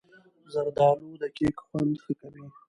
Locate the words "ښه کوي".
2.03-2.45